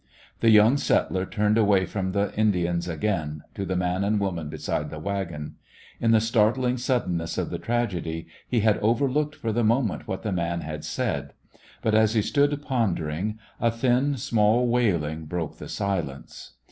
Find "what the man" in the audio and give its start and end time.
10.07-10.61